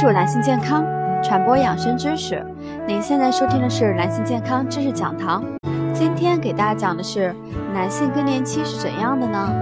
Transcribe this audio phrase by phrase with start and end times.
[0.00, 0.82] 注男性健康，
[1.22, 2.42] 传播养生知识。
[2.88, 5.44] 您现在收听的是男性健康知识讲堂。
[5.92, 7.34] 今天给大家讲的是
[7.74, 9.52] 男性更年期是怎样的呢？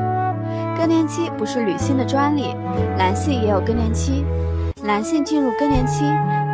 [0.77, 2.55] 更年期不是女性的专利，
[2.97, 4.25] 男性也有更年期。
[4.85, 6.05] 男性进入更年期，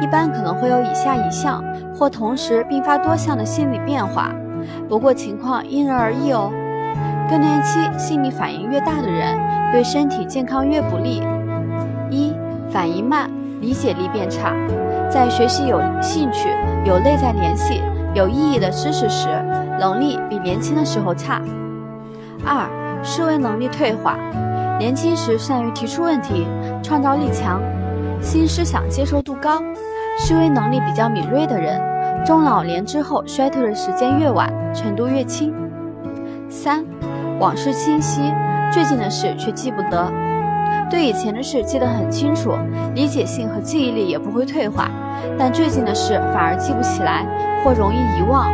[0.01, 1.63] 一般可能会有以下一项
[1.95, 4.33] 或同时并发多项的心理变化，
[4.89, 6.51] 不过情况因人而异哦。
[7.29, 9.39] 更年期心理反应越大的人，
[9.73, 11.23] 对身体健康越不利。
[12.11, 12.33] 一、
[12.71, 13.29] 反应慢。
[13.61, 14.53] 理解力变差，
[15.11, 16.49] 在学习有兴趣、
[16.85, 17.81] 有内在联系、
[18.15, 19.29] 有意义的知识时，
[19.79, 21.41] 能力比年轻的时候差。
[22.45, 22.69] 二、
[23.03, 24.17] 思维能力退化，
[24.79, 26.47] 年轻时善于提出问题，
[26.83, 27.61] 创造力强，
[28.21, 29.63] 新思想接受度高，
[30.19, 31.81] 思维能力比较敏锐的人，
[32.25, 35.55] 中老年之后衰退的时间越晚，程度越轻。
[36.49, 36.85] 三、
[37.41, 38.21] 往事清晰，
[38.71, 40.13] 最近的事却记不得。
[40.91, 42.53] 对以前的事记得很清楚，
[42.95, 44.89] 理解性和记忆力也不会退化，
[45.39, 47.27] 但最近的事反而记不起来
[47.65, 48.53] 或容易遗忘，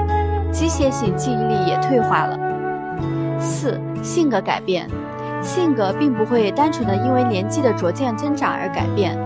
[0.50, 2.38] 机械性记忆力也退化了。
[3.38, 4.88] 四、性格改变，
[5.42, 9.16] 性格并不会单纯的因为年纪的逐渐增长而改变，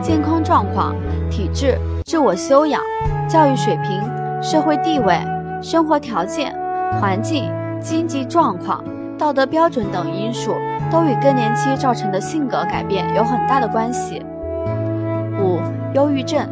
[0.00, 0.94] 健康状况、
[1.30, 2.80] 体质、自我修养、
[3.28, 4.00] 教育水平、
[4.42, 5.18] 社会地位、
[5.62, 6.54] 生活条件、
[7.00, 8.82] 环境、经济状况。
[9.22, 10.52] 道德标准等因素
[10.90, 14.20] 都与更年期造成的性格改变有很大的关系。
[15.40, 15.60] 五、
[15.94, 16.44] 忧郁症。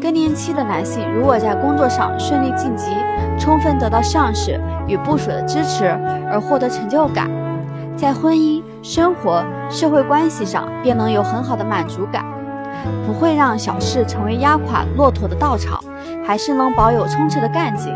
[0.00, 2.92] 更年期的男性如果在工作上顺利晋级，
[3.38, 4.58] 充分得到上司
[4.88, 5.86] 与部属的支持
[6.30, 7.28] 而获得成就感，
[7.94, 12.24] 在婚姻、生活、社会关系上便能有很好的满足感，
[13.06, 15.78] 不会让小事成为压垮骆驼的稻草，
[16.24, 17.94] 还是能保有充斥的干劲。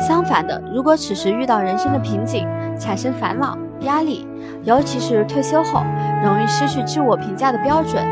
[0.00, 2.44] 相反的，如果此时遇到人生的瓶颈，
[2.78, 4.26] 产生烦恼、压力，
[4.64, 5.82] 尤其是退休后
[6.22, 8.02] 容易失去自我评价的标准，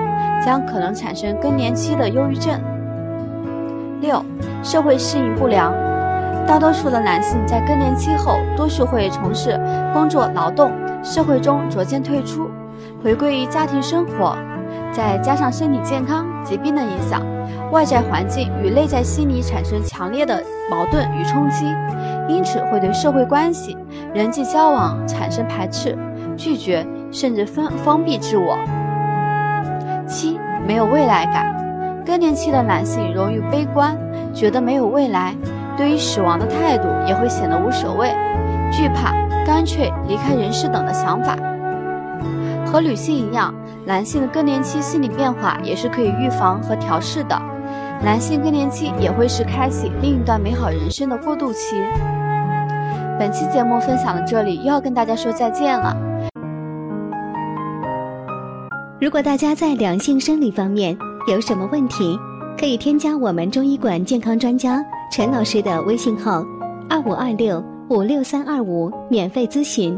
[0.45, 2.61] 将可能产生更年期的忧郁症。
[4.01, 4.25] 六、
[4.63, 5.73] 社会适应不良，
[6.47, 9.61] 大多数的男性在更年期后，多数会从事
[9.93, 12.51] 工作劳动，社会中逐渐退出，
[13.03, 14.37] 回归于家庭生活。
[14.91, 17.23] 再加上身体健康、疾病的影响，
[17.71, 21.67] 外在环境与内在心理产生强烈的矛盾与冲击，
[22.29, 23.77] 因此会对社会关系、
[24.15, 25.97] 人际交往产生排斥、
[26.37, 28.59] 拒绝，甚至封封闭自我。
[30.07, 31.55] 七、没有未来感，
[32.05, 33.97] 更年期的男性容易悲观，
[34.35, 35.35] 觉得没有未来，
[35.79, 38.15] 对于死亡的态度也会显得无所谓，
[38.71, 39.15] 惧怕、
[39.47, 41.35] 干脆离开人世等的想法。
[42.67, 43.55] 和女性一样，
[43.87, 47.41] 男性的更年期心理变化也是可以预防和调试的。
[48.05, 51.77] 男性更年期也会是开启另一段美好人生的过渡期。
[53.23, 55.97] 本期节目分享到这里，又要跟大家说再见了。
[59.01, 62.19] 如果大家在两性生理方面有什么问题，
[62.59, 66.45] 可以添加我们中医馆健康专家陈老师的微信号：
[66.91, 69.97] 二五二六五六三二五，免费咨询。